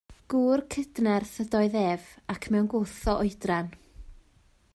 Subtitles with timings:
[0.33, 3.71] Gŵr cydnerth ydoedd ef, ac mewn gwth o oedran.